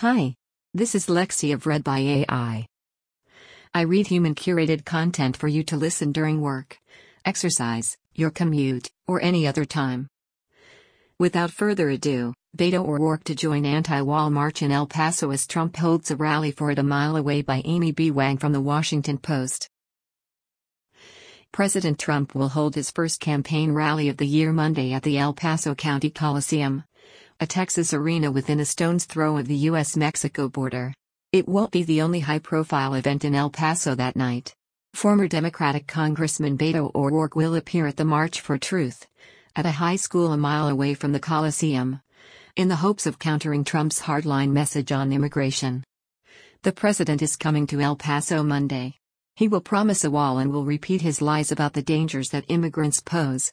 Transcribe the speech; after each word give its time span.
Hi. 0.00 0.34
This 0.72 0.94
is 0.94 1.08
Lexi 1.08 1.52
of 1.52 1.66
Read 1.66 1.84
by 1.84 1.98
AI. 1.98 2.66
I 3.74 3.82
read 3.82 4.06
human 4.06 4.34
curated 4.34 4.86
content 4.86 5.36
for 5.36 5.46
you 5.46 5.62
to 5.64 5.76
listen 5.76 6.10
during 6.10 6.40
work, 6.40 6.78
exercise, 7.26 7.98
your 8.14 8.30
commute, 8.30 8.88
or 9.06 9.20
any 9.20 9.46
other 9.46 9.66
time. 9.66 10.08
Without 11.18 11.50
further 11.50 11.90
ado, 11.90 12.32
Beto 12.56 12.82
O'Rourke 12.82 13.24
to 13.24 13.34
join 13.34 13.66
anti-wall 13.66 14.30
march 14.30 14.62
in 14.62 14.72
El 14.72 14.86
Paso 14.86 15.32
as 15.32 15.46
Trump 15.46 15.76
holds 15.76 16.10
a 16.10 16.16
rally 16.16 16.50
for 16.50 16.70
it 16.70 16.78
a 16.78 16.82
mile 16.82 17.14
away 17.14 17.42
by 17.42 17.60
Amy 17.66 17.92
B. 17.92 18.10
Wang 18.10 18.38
from 18.38 18.52
the 18.54 18.60
Washington 18.62 19.18
Post. 19.18 19.68
President 21.52 21.98
Trump 21.98 22.34
will 22.34 22.48
hold 22.48 22.74
his 22.74 22.90
first 22.90 23.20
campaign 23.20 23.72
rally 23.72 24.08
of 24.08 24.16
the 24.16 24.26
year 24.26 24.50
Monday 24.50 24.94
at 24.94 25.02
the 25.02 25.18
El 25.18 25.34
Paso 25.34 25.74
County 25.74 26.08
Coliseum, 26.08 26.84
a 27.42 27.46
Texas 27.46 27.94
arena 27.94 28.30
within 28.30 28.60
a 28.60 28.66
stone's 28.66 29.06
throw 29.06 29.38
of 29.38 29.48
the 29.48 29.56
U.S. 29.70 29.96
Mexico 29.96 30.46
border. 30.46 30.92
It 31.32 31.48
won't 31.48 31.70
be 31.70 31.82
the 31.82 32.02
only 32.02 32.20
high 32.20 32.38
profile 32.38 32.92
event 32.92 33.24
in 33.24 33.34
El 33.34 33.48
Paso 33.48 33.94
that 33.94 34.14
night. 34.14 34.54
Former 34.92 35.26
Democratic 35.26 35.86
Congressman 35.86 36.58
Beto 36.58 36.94
O'Rourke 36.94 37.36
will 37.36 37.54
appear 37.54 37.86
at 37.86 37.96
the 37.96 38.04
March 38.04 38.42
for 38.42 38.58
Truth, 38.58 39.06
at 39.56 39.64
a 39.64 39.70
high 39.70 39.96
school 39.96 40.32
a 40.32 40.36
mile 40.36 40.68
away 40.68 40.92
from 40.92 41.12
the 41.12 41.18
Coliseum, 41.18 42.02
in 42.56 42.68
the 42.68 42.76
hopes 42.76 43.06
of 43.06 43.18
countering 43.18 43.64
Trump's 43.64 44.02
hardline 44.02 44.50
message 44.50 44.92
on 44.92 45.10
immigration. 45.10 45.82
The 46.60 46.72
president 46.72 47.22
is 47.22 47.36
coming 47.36 47.66
to 47.68 47.80
El 47.80 47.96
Paso 47.96 48.42
Monday. 48.42 48.98
He 49.34 49.48
will 49.48 49.62
promise 49.62 50.04
a 50.04 50.10
wall 50.10 50.36
and 50.36 50.52
will 50.52 50.66
repeat 50.66 51.00
his 51.00 51.22
lies 51.22 51.50
about 51.50 51.72
the 51.72 51.80
dangers 51.80 52.28
that 52.30 52.44
immigrants 52.48 53.00
pose. 53.00 53.50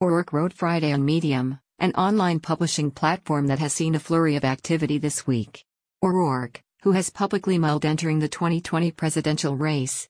O'Rourke 0.00 0.32
wrote 0.32 0.52
Friday 0.52 0.92
on 0.92 1.04
Medium 1.04 1.58
an 1.78 1.92
online 1.92 2.40
publishing 2.40 2.90
platform 2.90 3.48
that 3.48 3.58
has 3.58 3.72
seen 3.72 3.94
a 3.94 3.98
flurry 3.98 4.34
of 4.34 4.44
activity 4.44 4.96
this 4.96 5.26
week. 5.26 5.62
O'Rourke, 6.02 6.62
who 6.82 6.92
has 6.92 7.10
publicly 7.10 7.58
mulled 7.58 7.84
entering 7.84 8.18
the 8.18 8.28
2020 8.28 8.90
presidential 8.92 9.56
race, 9.56 10.08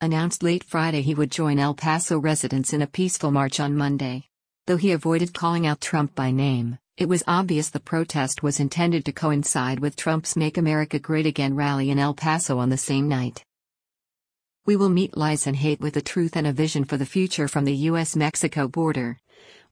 announced 0.00 0.42
late 0.42 0.64
Friday 0.64 1.02
he 1.02 1.14
would 1.14 1.30
join 1.30 1.58
El 1.58 1.74
Paso 1.74 2.18
residents 2.18 2.72
in 2.72 2.80
a 2.80 2.86
peaceful 2.86 3.30
march 3.30 3.60
on 3.60 3.76
Monday. 3.76 4.24
Though 4.66 4.78
he 4.78 4.92
avoided 4.92 5.34
calling 5.34 5.66
out 5.66 5.82
Trump 5.82 6.14
by 6.14 6.30
name, 6.30 6.78
it 6.96 7.10
was 7.10 7.22
obvious 7.26 7.68
the 7.68 7.80
protest 7.80 8.42
was 8.42 8.58
intended 8.58 9.04
to 9.04 9.12
coincide 9.12 9.80
with 9.80 9.96
Trump's 9.96 10.34
Make 10.34 10.56
America 10.56 10.98
Great 10.98 11.26
Again 11.26 11.54
rally 11.54 11.90
in 11.90 11.98
El 11.98 12.14
Paso 12.14 12.58
on 12.58 12.70
the 12.70 12.78
same 12.78 13.06
night. 13.06 13.44
We 14.64 14.76
will 14.76 14.88
meet 14.88 15.16
lies 15.16 15.46
and 15.46 15.56
hate 15.56 15.80
with 15.80 15.92
the 15.92 16.00
truth 16.00 16.36
and 16.36 16.46
a 16.46 16.52
vision 16.52 16.84
for 16.84 16.96
the 16.96 17.04
future 17.04 17.48
from 17.48 17.66
the 17.66 17.76
U.S. 17.90 18.16
Mexico 18.16 18.66
border, 18.66 19.18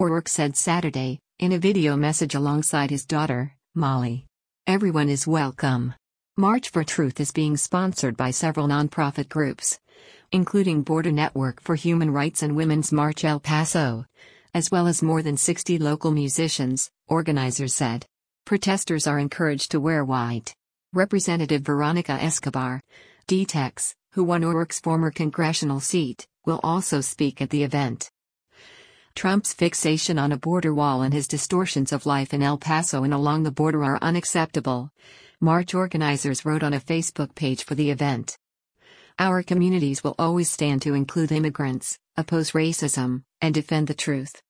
O'Rourke 0.00 0.28
said 0.28 0.56
Saturday, 0.56 1.20
in 1.38 1.52
a 1.52 1.58
video 1.58 1.96
message 1.96 2.34
alongside 2.34 2.90
his 2.90 3.06
daughter, 3.06 3.52
Molly. 3.72 4.26
Everyone 4.66 5.08
is 5.08 5.24
welcome. 5.24 5.94
March 6.36 6.70
for 6.70 6.82
Truth 6.82 7.20
is 7.20 7.30
being 7.30 7.56
sponsored 7.56 8.16
by 8.16 8.32
several 8.32 8.66
nonprofit 8.66 9.28
groups, 9.28 9.78
including 10.32 10.82
Border 10.82 11.12
Network 11.12 11.62
for 11.62 11.76
Human 11.76 12.10
Rights 12.10 12.42
and 12.42 12.56
Women's 12.56 12.90
March 12.90 13.24
El 13.24 13.38
Paso, 13.38 14.04
as 14.52 14.72
well 14.72 14.88
as 14.88 15.00
more 15.00 15.22
than 15.22 15.36
60 15.36 15.78
local 15.78 16.10
musicians, 16.10 16.90
organizers 17.06 17.72
said. 17.72 18.04
Protesters 18.44 19.06
are 19.06 19.20
encouraged 19.20 19.70
to 19.70 19.80
wear 19.80 20.04
white. 20.04 20.52
Representative 20.92 21.62
Veronica 21.62 22.12
Escobar, 22.12 22.80
DTEX, 23.28 23.94
who 24.14 24.24
won 24.24 24.42
O'Rourke's 24.42 24.80
former 24.80 25.12
congressional 25.12 25.78
seat, 25.78 26.26
will 26.44 26.58
also 26.64 27.00
speak 27.00 27.40
at 27.40 27.50
the 27.50 27.62
event. 27.62 28.10
Trump's 29.18 29.52
fixation 29.52 30.16
on 30.16 30.30
a 30.30 30.38
border 30.38 30.72
wall 30.72 31.02
and 31.02 31.12
his 31.12 31.26
distortions 31.26 31.90
of 31.90 32.06
life 32.06 32.32
in 32.32 32.40
El 32.40 32.56
Paso 32.56 33.02
and 33.02 33.12
along 33.12 33.42
the 33.42 33.50
border 33.50 33.82
are 33.82 33.98
unacceptable. 34.00 34.92
March 35.40 35.74
organizers 35.74 36.44
wrote 36.44 36.62
on 36.62 36.72
a 36.72 36.78
Facebook 36.78 37.34
page 37.34 37.64
for 37.64 37.74
the 37.74 37.90
event. 37.90 38.38
Our 39.18 39.42
communities 39.42 40.04
will 40.04 40.14
always 40.20 40.48
stand 40.48 40.82
to 40.82 40.94
include 40.94 41.32
immigrants, 41.32 41.98
oppose 42.16 42.52
racism, 42.52 43.24
and 43.40 43.52
defend 43.52 43.88
the 43.88 43.92
truth. 43.92 44.40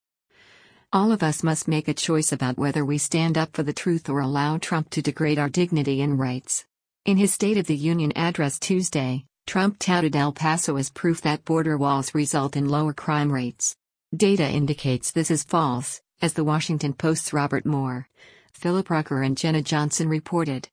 All 0.92 1.12
of 1.12 1.22
us 1.22 1.42
must 1.42 1.66
make 1.66 1.88
a 1.88 1.94
choice 1.94 2.30
about 2.30 2.58
whether 2.58 2.84
we 2.84 2.98
stand 2.98 3.38
up 3.38 3.56
for 3.56 3.62
the 3.62 3.72
truth 3.72 4.10
or 4.10 4.20
allow 4.20 4.58
Trump 4.58 4.90
to 4.90 5.00
degrade 5.00 5.38
our 5.38 5.48
dignity 5.48 6.02
and 6.02 6.18
rights. 6.18 6.66
In 7.06 7.16
his 7.16 7.32
State 7.32 7.56
of 7.56 7.68
the 7.68 7.74
Union 7.74 8.12
address 8.14 8.58
Tuesday, 8.58 9.24
Trump 9.46 9.78
touted 9.78 10.14
El 10.14 10.32
Paso 10.32 10.76
as 10.76 10.90
proof 10.90 11.22
that 11.22 11.46
border 11.46 11.78
walls 11.78 12.14
result 12.14 12.54
in 12.54 12.68
lower 12.68 12.92
crime 12.92 13.32
rates. 13.32 13.74
Data 14.16 14.48
indicates 14.48 15.10
this 15.12 15.30
is 15.30 15.44
false, 15.44 16.00
as 16.22 16.32
the 16.32 16.42
Washington 16.42 16.94
Post's 16.94 17.34
Robert 17.34 17.66
Moore, 17.66 18.08
Philip 18.54 18.88
Rucker, 18.88 19.22
and 19.22 19.36
Jenna 19.36 19.60
Johnson 19.60 20.08
reported. 20.08 20.70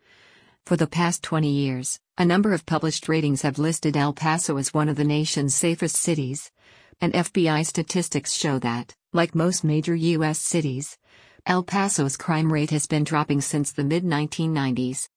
For 0.66 0.78
the 0.78 0.88
past 0.88 1.22
20 1.22 1.50
years, 1.50 2.00
a 2.18 2.24
number 2.24 2.54
of 2.54 2.66
published 2.66 3.10
ratings 3.10 3.42
have 3.42 3.60
listed 3.60 3.98
El 3.98 4.14
Paso 4.14 4.56
as 4.56 4.74
one 4.74 4.88
of 4.88 4.96
the 4.96 5.04
nation's 5.04 5.54
safest 5.54 5.98
cities. 5.98 6.50
And 7.02 7.12
FBI 7.12 7.66
statistics 7.66 8.32
show 8.32 8.58
that, 8.60 8.96
like 9.12 9.36
most 9.36 9.66
major 9.66 9.96
U.S. 9.96 10.40
cities, 10.40 10.98
El 11.46 11.62
Paso's 11.62 12.16
crime 12.16 12.54
rate 12.54 12.72
has 12.72 12.88
been 12.88 13.04
dropping 13.04 13.42
since 13.42 13.74
the 13.74 13.84
mid 13.84 14.06
1990s. 14.06 15.10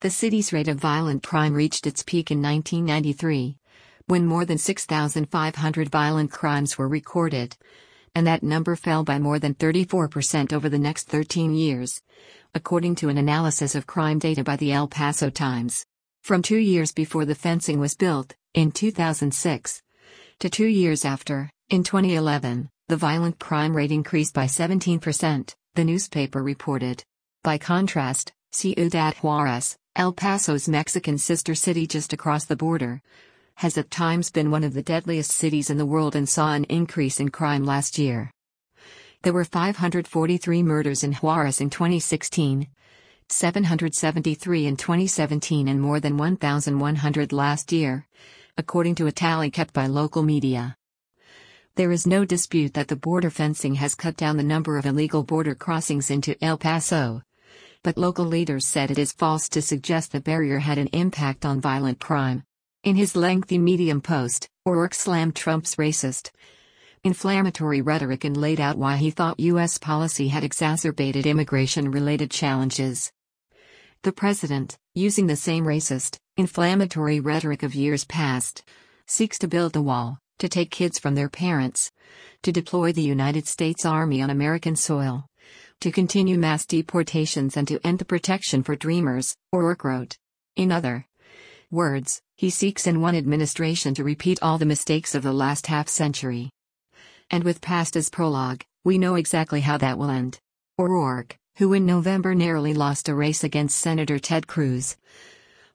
The 0.00 0.10
city's 0.10 0.52
rate 0.52 0.66
of 0.66 0.78
violent 0.78 1.22
crime 1.22 1.54
reached 1.54 1.86
its 1.86 2.02
peak 2.02 2.32
in 2.32 2.42
1993, 2.42 3.56
when 4.06 4.24
more 4.24 4.44
than 4.44 4.58
6,500 4.58 5.88
violent 5.88 6.30
crimes 6.30 6.78
were 6.78 6.88
recorded. 6.88 7.56
And 8.14 8.26
that 8.26 8.42
number 8.42 8.76
fell 8.76 9.04
by 9.04 9.18
more 9.18 9.38
than 9.38 9.54
34% 9.54 10.52
over 10.52 10.68
the 10.68 10.78
next 10.78 11.08
13 11.08 11.54
years, 11.54 12.00
according 12.54 12.94
to 12.96 13.08
an 13.08 13.18
analysis 13.18 13.74
of 13.74 13.86
crime 13.86 14.18
data 14.18 14.44
by 14.44 14.56
the 14.56 14.72
El 14.72 14.88
Paso 14.88 15.28
Times. 15.28 15.84
From 16.22 16.40
two 16.40 16.56
years 16.56 16.92
before 16.92 17.24
the 17.24 17.34
fencing 17.34 17.78
was 17.78 17.94
built, 17.94 18.34
in 18.54 18.70
2006, 18.72 19.82
to 20.38 20.50
two 20.50 20.66
years 20.66 21.04
after, 21.04 21.50
in 21.68 21.82
2011, 21.82 22.70
the 22.88 22.96
violent 22.96 23.38
crime 23.38 23.76
rate 23.76 23.92
increased 23.92 24.34
by 24.34 24.46
17%, 24.46 25.54
the 25.74 25.84
newspaper 25.84 26.42
reported. 26.42 27.04
By 27.42 27.58
contrast, 27.58 28.32
Ciudad 28.52 29.14
Juarez, 29.16 29.76
El 29.94 30.12
Paso's 30.12 30.68
Mexican 30.68 31.18
sister 31.18 31.54
city 31.54 31.86
just 31.86 32.12
across 32.12 32.44
the 32.44 32.56
border, 32.56 33.02
has 33.56 33.78
at 33.78 33.90
times 33.90 34.30
been 34.30 34.50
one 34.50 34.62
of 34.62 34.74
the 34.74 34.82
deadliest 34.82 35.30
cities 35.30 35.70
in 35.70 35.78
the 35.78 35.86
world 35.86 36.14
and 36.14 36.28
saw 36.28 36.52
an 36.52 36.64
increase 36.64 37.20
in 37.20 37.30
crime 37.30 37.64
last 37.64 37.98
year. 37.98 38.30
There 39.22 39.32
were 39.32 39.44
543 39.44 40.62
murders 40.62 41.02
in 41.02 41.14
Juarez 41.14 41.60
in 41.60 41.70
2016, 41.70 42.68
773 43.28 44.66
in 44.66 44.76
2017, 44.76 45.68
and 45.68 45.80
more 45.80 46.00
than 46.00 46.18
1,100 46.18 47.32
last 47.32 47.72
year, 47.72 48.06
according 48.58 48.94
to 48.96 49.06
a 49.06 49.12
tally 49.12 49.50
kept 49.50 49.72
by 49.72 49.86
local 49.86 50.22
media. 50.22 50.76
There 51.76 51.92
is 51.92 52.06
no 52.06 52.24
dispute 52.24 52.74
that 52.74 52.88
the 52.88 52.96
border 52.96 53.30
fencing 53.30 53.74
has 53.76 53.94
cut 53.94 54.16
down 54.16 54.36
the 54.36 54.42
number 54.42 54.76
of 54.76 54.86
illegal 54.86 55.24
border 55.24 55.54
crossings 55.54 56.10
into 56.10 56.42
El 56.44 56.58
Paso. 56.58 57.22
But 57.82 57.98
local 57.98 58.24
leaders 58.24 58.66
said 58.66 58.90
it 58.90 58.98
is 58.98 59.12
false 59.12 59.48
to 59.50 59.62
suggest 59.62 60.12
the 60.12 60.20
barrier 60.20 60.58
had 60.58 60.78
an 60.78 60.88
impact 60.88 61.44
on 61.44 61.60
violent 61.60 62.00
crime. 62.00 62.44
In 62.86 62.94
his 62.94 63.16
lengthy 63.16 63.58
Medium 63.58 64.00
post, 64.00 64.48
O'Rourke 64.64 64.94
slammed 64.94 65.34
Trump's 65.34 65.74
racist, 65.74 66.30
inflammatory 67.02 67.80
rhetoric 67.80 68.22
and 68.22 68.36
laid 68.36 68.60
out 68.60 68.78
why 68.78 68.96
he 68.96 69.10
thought 69.10 69.40
U.S. 69.40 69.76
policy 69.76 70.28
had 70.28 70.44
exacerbated 70.44 71.26
immigration 71.26 71.90
related 71.90 72.30
challenges. 72.30 73.10
The 74.04 74.12
president, 74.12 74.78
using 74.94 75.26
the 75.26 75.34
same 75.34 75.64
racist, 75.64 76.18
inflammatory 76.36 77.18
rhetoric 77.18 77.64
of 77.64 77.74
years 77.74 78.04
past, 78.04 78.62
seeks 79.04 79.36
to 79.40 79.48
build 79.48 79.74
a 79.74 79.82
wall, 79.82 80.20
to 80.38 80.48
take 80.48 80.70
kids 80.70 80.96
from 80.96 81.16
their 81.16 81.28
parents, 81.28 81.90
to 82.42 82.52
deploy 82.52 82.92
the 82.92 83.02
United 83.02 83.48
States 83.48 83.84
Army 83.84 84.22
on 84.22 84.30
American 84.30 84.76
soil, 84.76 85.26
to 85.80 85.90
continue 85.90 86.38
mass 86.38 86.64
deportations 86.64 87.56
and 87.56 87.66
to 87.66 87.84
end 87.84 87.98
the 87.98 88.04
protection 88.04 88.62
for 88.62 88.76
dreamers, 88.76 89.34
O'Rourke 89.52 89.82
wrote. 89.82 90.18
In 90.54 90.70
other 90.70 91.08
words, 91.70 92.20
he 92.36 92.50
seeks 92.50 92.86
in 92.86 93.00
one 93.00 93.14
administration 93.14 93.94
to 93.94 94.04
repeat 94.04 94.38
all 94.42 94.58
the 94.58 94.66
mistakes 94.66 95.14
of 95.14 95.22
the 95.22 95.32
last 95.32 95.66
half 95.66 95.88
century. 95.88 96.50
And 97.30 97.44
with 97.44 97.60
past 97.60 97.96
as 97.96 98.10
prologue, 98.10 98.62
we 98.84 98.98
know 98.98 99.14
exactly 99.14 99.60
how 99.60 99.78
that 99.78 99.98
will 99.98 100.10
end. 100.10 100.38
O'Rourke, 100.78 101.36
who 101.56 101.72
in 101.72 101.86
November 101.86 102.34
narrowly 102.34 102.74
lost 102.74 103.08
a 103.08 103.14
race 103.14 103.42
against 103.42 103.78
Senator 103.78 104.18
Ted 104.18 104.46
Cruz, 104.46 104.96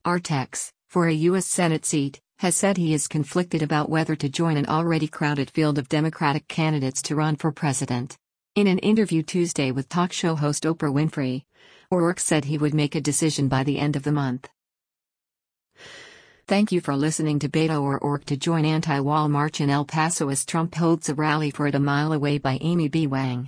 R-Tex, 0.05 0.71
for 0.89 1.07
a 1.07 1.13
U.S. 1.13 1.45
Senate 1.45 1.85
seat, 1.85 2.19
has 2.39 2.55
said 2.55 2.77
he 2.77 2.93
is 2.93 3.07
conflicted 3.07 3.61
about 3.61 3.89
whether 3.89 4.15
to 4.15 4.29
join 4.29 4.57
an 4.57 4.65
already 4.65 5.07
crowded 5.07 5.51
field 5.51 5.77
of 5.77 5.89
Democratic 5.89 6.47
candidates 6.47 7.01
to 7.03 7.15
run 7.15 7.35
for 7.35 7.51
president. 7.51 8.17
In 8.55 8.67
an 8.67 8.79
interview 8.79 9.23
Tuesday 9.23 9.71
with 9.71 9.89
talk 9.89 10.11
show 10.11 10.35
host 10.35 10.63
Oprah 10.63 10.91
Winfrey, 10.91 11.43
O'Rourke 11.91 12.19
said 12.19 12.45
he 12.45 12.57
would 12.57 12.73
make 12.73 12.95
a 12.95 13.01
decision 13.01 13.47
by 13.47 13.63
the 13.63 13.77
end 13.77 13.95
of 13.95 14.03
the 14.03 14.11
month. 14.11 14.49
Thank 16.51 16.73
you 16.73 16.81
for 16.81 16.97
listening 16.97 17.39
to 17.39 17.47
Beto 17.47 17.77
O'Rourke 17.77 18.25
to 18.25 18.35
join 18.35 18.65
anti-wall 18.65 19.29
march 19.29 19.61
in 19.61 19.69
El 19.69 19.85
Paso 19.85 20.27
as 20.27 20.43
Trump 20.43 20.75
holds 20.75 21.07
a 21.07 21.15
rally 21.15 21.49
for 21.49 21.65
it 21.65 21.75
a 21.75 21.79
mile 21.79 22.11
away 22.11 22.39
by 22.39 22.57
Amy 22.59 22.89
B. 22.89 23.07
Wang. 23.07 23.47